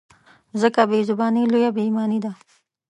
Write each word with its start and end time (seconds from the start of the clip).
ځکه 0.61 0.81
بې 0.89 0.99
زباني 1.09 1.43
لویه 1.51 1.69
بې 1.75 1.81
ایماني 1.87 2.19
ده. 2.25 2.31